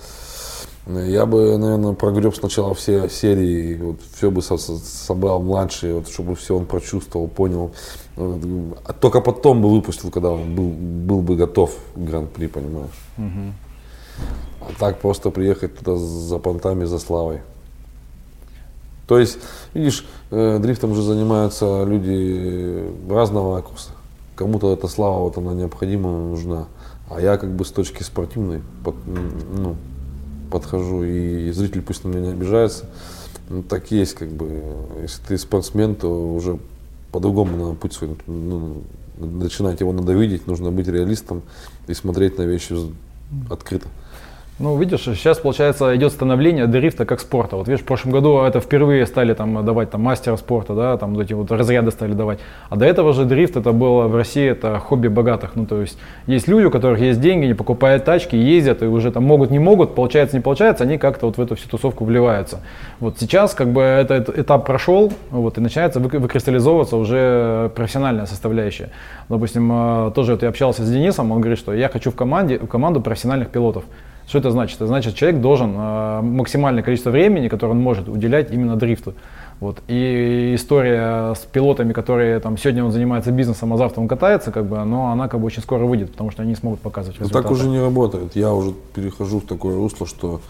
[0.87, 6.37] да, я бы, наверное, прогреб сначала все серии, вот, все бы собрал младшие, вот, чтобы
[6.37, 7.73] все он прочувствовал, понял.
[8.17, 12.91] А только потом бы выпустил, когда он был, был бы готов к гран-при, понимаешь.
[13.19, 13.66] Угу.
[14.61, 17.41] А так просто приехать туда за понтами, за славой.
[19.07, 19.39] То есть,
[19.73, 23.91] видишь, э, дрифтом уже занимаются люди разного ракурса.
[24.35, 26.67] Кому-то эта слава вот она необходима, нужна.
[27.09, 29.77] А я как бы с точки спортивной под, ну,
[30.51, 32.87] подхожу, и зритель пусть на меня не обижается.
[33.49, 34.63] Ну, так есть, как бы,
[35.03, 36.59] если ты спортсмен, то уже
[37.13, 38.83] по-другому надо путь свой, ну,
[39.19, 41.43] начинать его надо видеть, нужно быть реалистом
[41.87, 42.75] и смотреть на вещи
[43.49, 43.89] открыто.
[44.59, 47.57] Ну, видишь, сейчас, получается, идет становление дрифта как спорта.
[47.57, 51.15] Вот видишь, в прошлом году это впервые стали там давать там мастера спорта, да, там
[51.15, 52.39] вот эти вот разряды стали давать.
[52.71, 55.57] А до этого же дрифт это было в России, это хобби богатых.
[55.57, 59.13] Ну, то есть есть люди, у которых есть деньги, не покупают тачки, ездят и уже
[59.13, 62.61] там могут, не могут, получается, не получается, они как-то вот в эту всю тусовку вливаются.
[62.99, 68.89] Вот сейчас как бы этот этап прошел, вот, и начинается выкристаллизовываться уже профессиональная составляющая.
[69.29, 72.59] Допустим, э, тоже вот я общался с Денисом, он говорит, что я хочу в команде,
[72.59, 73.85] в команду профессиональных пилотов.
[74.27, 74.77] Что это значит?
[74.77, 79.15] Это значит, человек должен э, максимальное количество времени, которое он может уделять именно дрифту.
[79.61, 79.79] Вот.
[79.89, 84.67] И история с пилотами, которые там сегодня он занимается бизнесом, а завтра он катается, как
[84.67, 87.43] бы, но она как бы очень скоро выйдет, потому что они не смогут показывать результаты.
[87.45, 88.37] Но так уже не работает.
[88.37, 90.41] Я уже перехожу в такое русло, что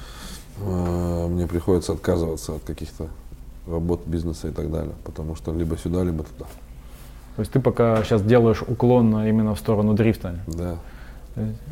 [0.60, 3.08] э, мне приходится отказываться от каких-то
[3.66, 6.46] работ, бизнеса и так далее, потому что либо сюда, либо туда.
[7.36, 10.36] То есть ты пока сейчас делаешь уклон именно в сторону дрифта?
[10.46, 10.76] Да.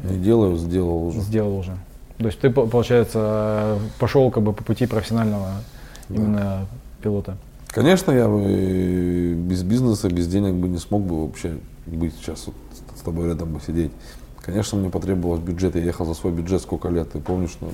[0.04, 1.20] Не делаю, сделал уже.
[1.20, 1.72] Сделал уже.
[2.18, 5.48] То есть ты, получается, пошел как бы по пути профессионального
[6.08, 6.14] да.
[6.14, 6.66] именно
[7.02, 7.36] пилота.
[7.68, 12.54] Конечно, я бы без бизнеса, без денег бы не смог бы вообще быть сейчас вот
[12.96, 13.90] с тобой рядом бы сидеть.
[14.40, 15.74] Конечно, мне потребовалось бюджет.
[15.74, 17.56] Я ехал за свой бюджет сколько лет, ты помнишь?
[17.60, 17.70] Ну,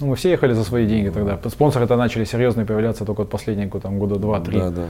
[0.00, 1.38] ну, мы все ехали за свои деньги тогда.
[1.48, 4.58] Спонсоры-то начали серьезные появляться только вот последние там, года два-три.
[4.58, 4.86] Да, да.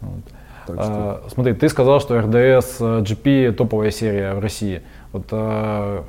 [0.00, 0.22] Вот.
[0.66, 0.84] Так что...
[0.86, 4.82] а, смотри, ты сказал, что RDS GP топовая серия в России.
[5.12, 6.04] Вот а,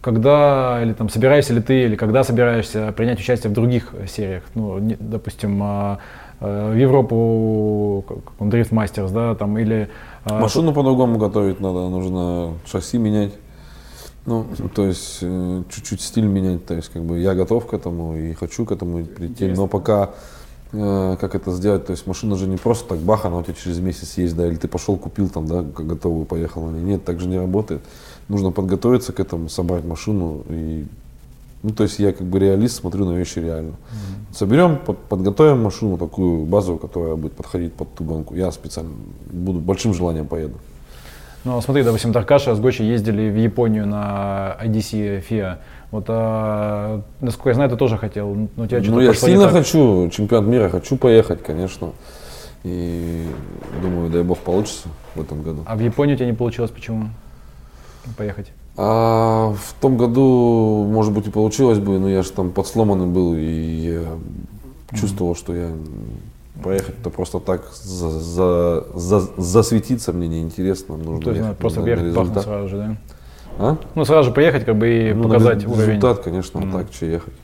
[0.00, 4.78] когда или там собираешься ли ты, или когда собираешься принять участие в других сериях, ну,
[4.78, 5.98] не, допустим, а,
[6.40, 9.88] а, в Европу, как Drift Masters, да, там, или...
[10.24, 13.32] А, Машину по-другому готовить надо, нужно шасси менять.
[14.26, 18.16] Ну, то есть э, чуть-чуть стиль менять, то есть как бы я готов к этому
[18.16, 19.64] и хочу к этому прийти, Интересно.
[19.64, 20.10] но пока
[20.72, 23.52] э, как это сделать, то есть машина же не просто так бах, она у тебя
[23.52, 27.20] через месяц есть, да, или ты пошел купил там, да, готовую, поехал, или нет, так
[27.20, 27.82] же не работает
[28.28, 30.84] нужно подготовиться к этому, собрать машину и
[31.64, 33.70] ну, то есть я как бы реалист, смотрю на вещи реально.
[33.70, 34.36] Mm-hmm.
[34.36, 38.34] Соберем, под, подготовим машину такую базовую, которая будет подходить под ту гонку.
[38.34, 38.90] Я специально
[39.32, 40.58] буду большим желанием поеду.
[41.44, 45.56] Ну, смотри, допустим, Таркаша с Гочи ездили в Японию на IDC FIA.
[45.90, 48.48] Вот, а, насколько я знаю, ты тоже хотел.
[48.56, 51.92] Но тебя ну, я сильно хочу, чемпионат мира, хочу поехать, конечно.
[52.62, 53.26] И
[53.80, 55.62] думаю, дай бог получится в этом году.
[55.64, 57.08] А в Японию у тебя не получилось почему?
[58.16, 58.52] Поехать?
[58.76, 63.34] А в том году, может быть, и получилось бы, но я же там подсломанный был,
[63.34, 64.98] и я mm-hmm.
[64.98, 65.70] чувствовал, что я
[66.62, 70.96] Проехать то просто так за, за, за, засветиться мне неинтересно.
[70.96, 72.96] Нужно То есть надо просто приехать пахнуть сразу же, да?
[73.58, 73.76] А?
[73.96, 75.96] Ну, сразу же поехать как бы и ну, показать уровень.
[75.96, 76.72] Результат, конечно, mm.
[76.72, 77.34] так, что ехать.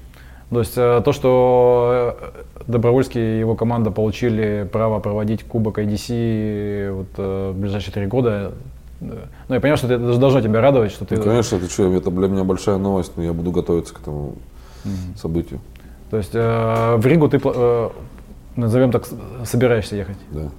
[0.50, 6.92] То есть э, то, что э, Добровольский и его команда получили право проводить Кубок IDC
[6.92, 8.52] вот, э, в ближайшие три года,
[9.00, 11.16] ну, я понимаю, что это должно тебя радовать, что ты...
[11.16, 14.34] Ну, конечно, это что, это для меня большая новость, но я буду готовиться к этому
[14.84, 15.60] mm событию.
[16.10, 17.88] То есть э, в Ригу ты, э,
[18.56, 19.06] назовем так,
[19.44, 20.16] собираешься ехать?
[20.30, 20.50] Да.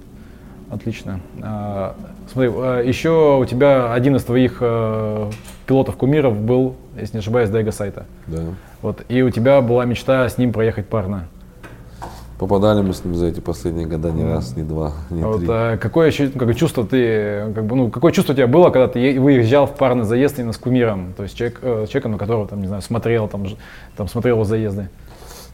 [0.70, 1.20] Отлично.
[1.42, 1.94] А,
[2.32, 5.30] смотри, а, еще у тебя один из твоих э,
[5.66, 8.06] пилотов-кумиров был, если не ошибаюсь, Дайга Сайта.
[8.26, 8.42] Да.
[8.80, 11.28] Вот, и у тебя была мечта с ним проехать парно.
[12.42, 15.46] Попадали мы с ним за эти последние года не раз, не два, не а три.
[15.46, 18.88] Вот, а какое, какое чувство ты, как бы, ну, какое чувство у тебя было, когда
[18.88, 22.48] ты выезжал в парный заезд именно с кумиром, то есть человек, э, человеком, на которого
[22.48, 23.46] там, не знаю, смотрел, там,
[23.96, 24.88] там смотрел его заезды?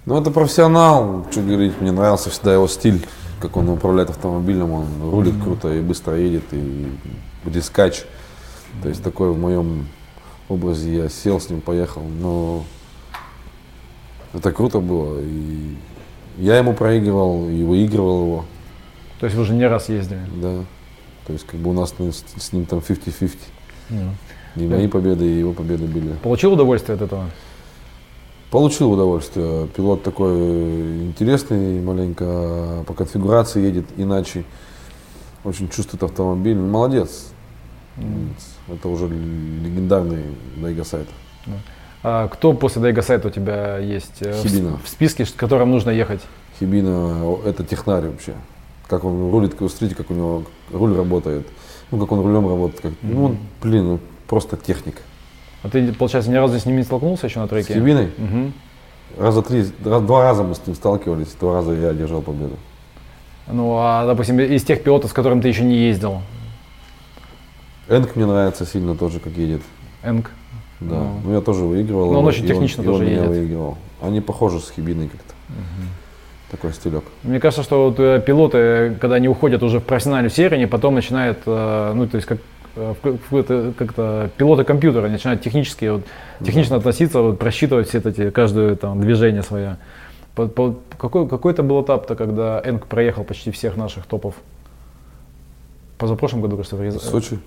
[0.07, 3.05] Ну, это профессионал, что говорить, мне нравился всегда его стиль
[3.39, 6.91] как он управляет автомобилем, он рулит круто и быстро едет, и
[7.45, 8.05] рискач.
[8.83, 9.87] То есть такой в моем
[10.49, 12.65] образе я сел с ним, поехал, но
[14.33, 15.21] это круто было.
[15.21, 15.77] И
[16.39, 18.45] я ему проигрывал и выигрывал его.
[19.21, 20.21] То есть вы уже не раз ездили?
[20.41, 20.65] Да.
[21.27, 21.95] То есть как бы у нас
[22.37, 23.37] с ним там 50-50.
[23.91, 24.11] Mm.
[24.57, 26.13] И мои победы, и его победы были.
[26.23, 27.29] Получил удовольствие от этого?
[28.51, 29.67] Получил удовольствие.
[29.69, 34.45] Пилот такой интересный, маленько по конфигурации едет иначе.
[35.45, 36.57] Очень чувствует автомобиль.
[36.57, 37.27] Молодец.
[37.97, 38.31] Mm.
[38.69, 40.25] Это уже легендарный
[40.57, 41.09] Дайга сайт.
[41.47, 41.51] А
[42.03, 44.21] кто после Дайга сайта у тебя есть?
[44.21, 44.79] Э, Хибина.
[44.85, 46.21] В списке, с которым нужно ехать?
[46.59, 48.35] Хибина это технарь вообще.
[48.87, 51.47] Как он рулит, смотрите, как у него руль работает.
[51.91, 52.81] Ну, как он рулем работает.
[52.81, 53.15] Как, mm-hmm.
[53.15, 54.97] Ну, он, блин, ну, просто техник.
[55.63, 57.73] А ты, получается, ни разу с ним не столкнулся еще на треке?
[57.73, 58.13] С Хибиной?
[58.17, 59.23] Угу.
[59.23, 62.57] Раза три, раз, два раза мы с ним сталкивались, два раза я одержал победу.
[63.49, 66.21] Ну, а, допустим, из тех пилотов, с которым ты еще не ездил?
[67.89, 69.63] Энк мне нравится сильно тоже, как едет.
[70.05, 70.31] Энк?
[70.81, 70.97] Да.
[70.97, 72.13] Ну, ну я тоже выигрывал.
[72.13, 73.27] Но он очень технично он, тоже он едет.
[73.27, 73.79] Выигрывал.
[74.01, 75.35] Они похожи с Хибиной как-то.
[75.49, 76.53] Угу.
[76.53, 77.05] Такой стилек.
[77.25, 80.95] Мне кажется, что вот, э, пилоты, когда они уходят уже в профессиональную серию, они потом
[80.95, 82.39] начинают, э, ну, то есть как
[82.79, 86.03] Э, как-то пилоты компьютера начинают технически, вот,
[86.45, 89.79] технично относиться, вот, просчитывать все эти, каждое там, движение свое.
[90.37, 94.37] По, по, какой, какой это был этап-то, когда Энк проехал почти всех наших топов?
[95.99, 97.01] Позапрошлом году, кажется, в Рязани.
[97.01, 97.41] В Сочи?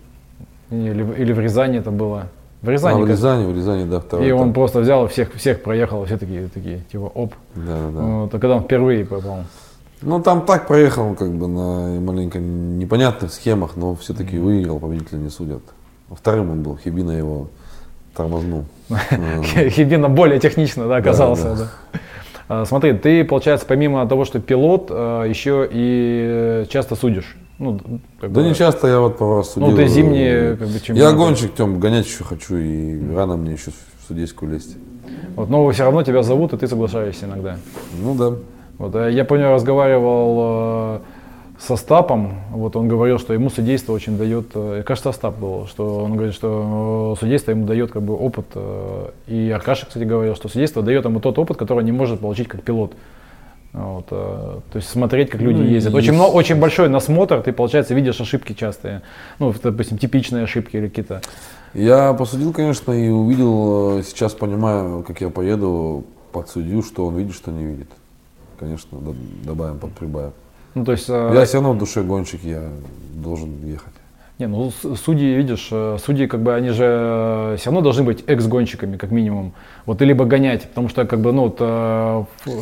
[0.70, 2.28] Или, или в Рязани это было.
[2.62, 3.02] В Рязани.
[3.02, 4.28] А, в Рязани, в Рязани, да, второй.
[4.28, 7.34] И он просто взял всех, всех проехал, все такие, такие, типа, оп.
[7.56, 8.02] Да, да.
[8.02, 9.46] Вот, а когда он впервые попал.
[10.04, 15.30] Ну, там так проехал, как бы на маленько непонятных схемах, но все-таки выиграл, победителя не
[15.30, 15.62] судят.
[16.10, 17.48] Вторым он был, Хибина его
[18.16, 18.66] тормознул.
[18.90, 21.56] Хибина более технично, да, оказался.
[21.56, 22.00] Да, да.
[22.48, 27.38] А, смотри, ты, получается, помимо того, что пилот, а, еще и часто судишь.
[27.62, 27.80] Ну,
[28.20, 29.70] как да бы, не часто я вот по вас судил.
[29.70, 33.70] Ну, ты зимние как бы, Я гонщик, Тем, гонять еще хочу, и рано мне еще
[33.70, 34.78] в судейскую лезть.
[35.36, 37.58] Вот, но все равно тебя зовут, и ты соглашаешься иногда.
[38.02, 38.34] Ну да.
[38.80, 41.00] Вот, э, я помню, разговаривал э,
[41.60, 46.00] со Стапом, вот он говорил, что ему судейство очень дает, э, кажется, Остап был, что
[46.00, 48.48] он говорит, что судейство ему дает как бы опыт,
[49.28, 52.64] и Аркаша, кстати, говорил, что судейство дает ему тот опыт, который не может получить как
[52.64, 52.94] пилот.
[53.74, 55.94] Вот, то есть смотреть, как люди ну, ездят.
[55.94, 59.02] Очень, много, очень большой насмотр, ты, получается, видишь ошибки частые.
[59.40, 61.22] Ну, допустим, типичные ошибки или какие-то.
[61.74, 66.04] Я посудил, конечно, и увидел, сейчас понимаю, как я поеду
[66.34, 67.88] под судью, что он видит, что не видит
[68.62, 68.98] конечно,
[69.44, 70.34] добавим, подприбавим.
[70.76, 72.70] Ну, то есть, э, я все равно в душе гонщик, я
[73.16, 73.94] должен ехать.
[74.42, 78.24] Не, ну судьи, видишь, э, судьи как бы они же э, все равно должны быть
[78.26, 79.54] экс-гонщиками, как минимум.
[79.86, 81.60] Вот, и либо гонять, потому что как бы, ну, вот,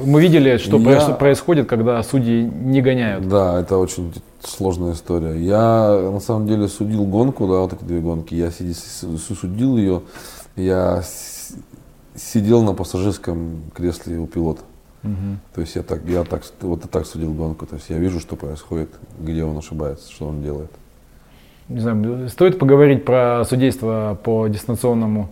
[0.06, 1.00] мы видели, что я...
[1.12, 3.30] происходит, когда судьи не гоняют.
[3.30, 5.40] Да, это очень сложная история.
[5.42, 8.36] Я на самом деле судил гонку, да, вот эти две гонки.
[8.36, 10.02] Я судил ее,
[10.58, 11.02] я
[12.14, 14.64] сидел на пассажирском кресле у пилота.
[15.06, 15.38] Угу.
[15.56, 17.66] То есть я так, я так, вот так судил гонку.
[17.66, 20.72] То есть я вижу, что происходит, где он ошибается, что он делает.
[21.70, 25.30] Не знаю, стоит поговорить про судейство по дистанционному,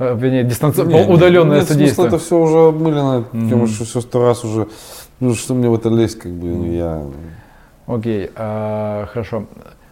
[0.00, 0.82] э, вернее, дистанци...
[0.82, 2.02] не, удаленное нет, судейство.
[2.02, 4.66] Смысл, это все уже обмылено, mm тем, что все сто раз уже,
[5.20, 7.02] ну что мне в это лезть, как бы, ну я...
[7.86, 9.44] Окей, а, хорошо.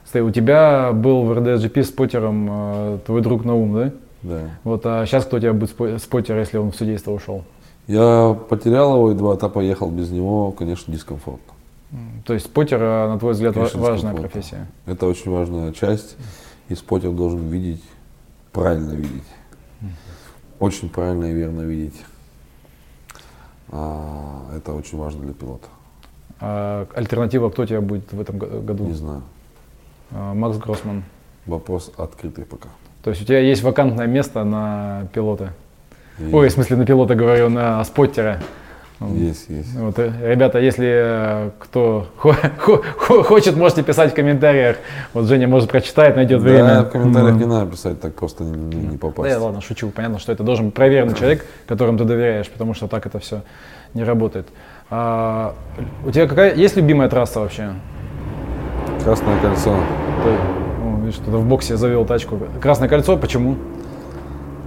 [0.05, 3.93] Стой, у тебя был в РДСGP спотером а, твой друг Наум, да?
[4.23, 4.41] Да.
[4.65, 5.71] Вот, а сейчас кто у тебя будет
[6.03, 7.45] спотер, если он в судейство ушел?
[7.87, 11.54] Я потерял его и два этапа ехал без него, конечно, дискомфортно.
[12.25, 14.67] То есть спотер, а, на твой взгляд, конечно, важная профессия?
[14.87, 16.17] Это очень важная часть,
[16.69, 17.83] и спотер должен видеть,
[18.53, 19.25] правильно видеть.
[20.59, 22.01] Очень правильно и верно видеть.
[23.69, 25.67] А, это очень важно для пилота.
[26.41, 28.85] А альтернатива кто тебя будет в этом году?
[28.87, 29.23] Не знаю.
[30.11, 31.05] А, Макс Гроссман.
[31.45, 32.69] Вопрос открытый пока.
[33.03, 35.53] То есть у тебя есть вакантное место на пилота?
[36.19, 36.33] И...
[36.33, 38.41] Ой, в смысле на пилота говорю, на споттера.
[39.01, 39.75] Есть, есть.
[39.75, 44.77] Вот, э, ребята, если э, кто хочет, можете писать в комментариях.
[45.13, 46.83] Вот Женя может прочитать, найдет да, время.
[46.83, 49.35] в комментариях не надо писать, так просто не, не попасть.
[49.35, 49.91] Да, ладно, шучу.
[49.91, 53.43] Понятно, что это должен проверенный человек, которому ты доверяешь, потому что так это все
[53.95, 54.47] не работает.
[54.91, 55.55] А,
[56.07, 57.73] у тебя какая есть любимая трасса вообще?
[59.03, 59.77] Красное кольцо.
[60.23, 60.31] Ты,
[60.83, 62.39] ну, видишь, кто-то в боксе завел тачку.
[62.61, 63.57] Красное кольцо, почему?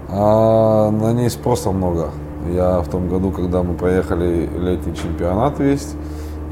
[0.09, 2.11] А, на ней спроса много.
[2.53, 5.93] Я в том году, когда мы проехали летний чемпионат весь,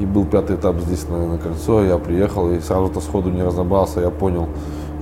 [0.00, 4.00] и был пятый этап здесь на, на кольцо, я приехал и сразу-то сходу не разобрался,
[4.00, 4.48] я понял,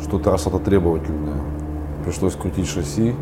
[0.03, 1.41] что трасса-то требовательная.
[2.05, 3.15] Пришлось крутить шасси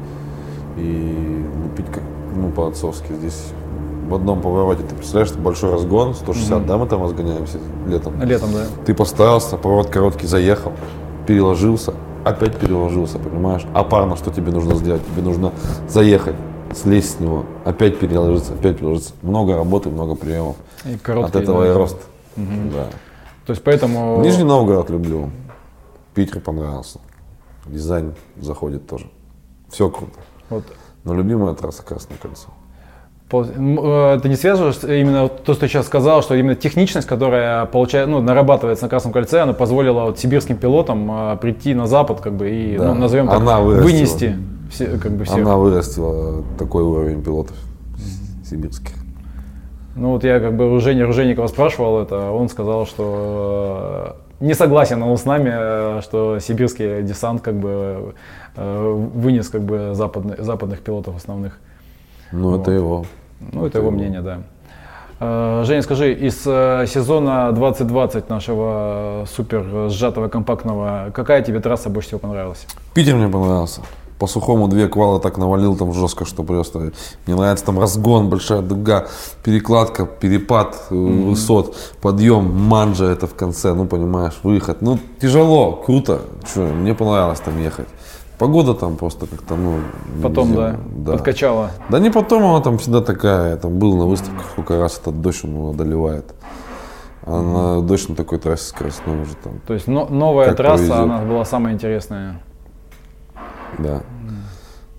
[0.77, 2.03] и лупить как,
[2.35, 3.13] ну, по-отцовски.
[3.13, 3.53] Здесь
[4.09, 6.67] в одном повороте, ты представляешь, большой разгон, 160, mm-hmm.
[6.67, 8.21] да, мы там разгоняемся летом?
[8.23, 8.67] Летом, да.
[8.85, 10.73] Ты постарался, поворот короткий, заехал,
[11.27, 13.65] переложился, опять переложился, понимаешь?
[13.73, 15.03] А парно, что тебе нужно сделать?
[15.07, 15.53] Тебе нужно
[15.89, 16.35] заехать,
[16.75, 19.15] слезть с него, опять переложиться, опять переложиться.
[19.23, 20.57] Много работы, много приемов.
[20.85, 21.99] И От этого да, и рост.
[22.37, 22.73] Угу.
[22.73, 22.87] Да.
[23.47, 24.21] То есть поэтому...
[24.23, 25.31] Нижний Новгород люблю.
[26.15, 27.01] Питер понравился.
[27.67, 29.07] Дизайн заходит тоже.
[29.71, 30.19] Все круто.
[30.51, 30.65] Вот.
[31.05, 32.49] Но любимая трасса Красное кольцо.
[33.33, 38.09] Э, ты не связываешь именно то, что ты сейчас сказал, что именно техничность, которая получает,
[38.09, 42.35] ну, нарабатывается на Красном кольце, она позволила вот сибирским пилотам а, прийти на Запад, как
[42.35, 42.89] бы, и, да.
[42.89, 44.37] ну, назовем так, она вынести
[44.73, 45.39] все, как бы, всех.
[45.39, 47.57] Она вырастила такой уровень пилотов
[48.45, 48.95] сибирских.
[49.95, 54.55] Ну вот я как бы у Жени Руженикова спрашивал это, он сказал, что э, не
[54.55, 58.15] согласен он с нами, э, что сибирский десант как бы
[58.55, 61.59] вынес как бы западных, западных пилотов основных.
[62.33, 62.63] Ну вот.
[62.63, 63.07] это его
[63.51, 64.43] ну, это его мнение, да.
[65.21, 72.09] А, Женя, скажи, из э, сезона 2020 нашего супер сжатого компактного, какая тебе трасса больше
[72.09, 72.67] всего понравилась?
[72.95, 73.81] Питер мне понравился.
[74.23, 76.93] По сухому две квала так навалил там жестко, что просто
[77.27, 79.09] мне нравится там разгон, большая дуга,
[79.43, 81.31] перекладка, перепад mm-hmm.
[81.31, 84.81] высот, подъем, манжа это в конце, ну понимаешь, выход.
[84.81, 87.89] Ну тяжело, круто, что, мне понравилось там ехать.
[88.39, 89.81] Погода там просто как-то, ну...
[90.23, 91.73] Потом, да, да, подкачала.
[91.89, 93.51] Да не потом, она там всегда такая.
[93.51, 96.33] Я там был на выставках, сколько раз этот дождь он одолевает.
[97.27, 99.55] А на дождь на такой трассе скоростной уже там.
[99.67, 100.97] То есть но, новая трасса, повезет.
[100.97, 102.41] она была самая интересная.
[103.79, 104.03] Да.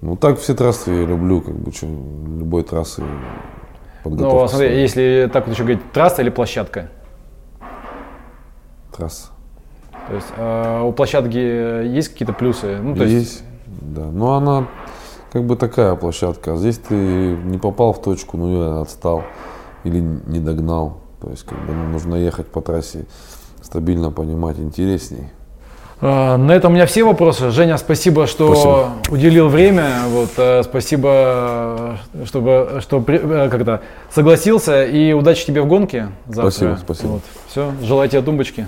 [0.01, 3.03] Ну так все трассы я люблю, как бы, что, любой трассы
[4.03, 4.37] подготовка.
[4.37, 6.89] Ну, смотри, если так вот еще говорить, трасса или площадка?
[8.95, 9.29] Трасса.
[10.07, 12.77] То есть э, у площадки есть какие-то плюсы?
[12.81, 13.15] Ну, то есть...
[13.15, 14.03] есть, да.
[14.03, 14.67] Но она
[15.31, 16.53] как бы такая площадка.
[16.53, 19.23] А здесь ты не попал в точку, ну я отстал
[19.83, 20.97] или не догнал.
[21.21, 23.05] То есть как бы ну, нужно ехать по трассе
[23.61, 25.29] стабильно понимать, интересней.
[26.05, 27.49] А, на этом у меня все вопросы.
[27.51, 28.89] Женя, спасибо, что спасибо.
[29.09, 30.01] уделил время.
[30.07, 33.79] Вот, э, спасибо, чтобы, что э, когда
[34.11, 34.83] согласился.
[34.83, 36.51] И удачи тебе в гонке завтра.
[36.51, 37.07] Спасибо, спасибо.
[37.07, 37.21] Вот.
[37.47, 38.67] Все, желаю тебе тумбочки.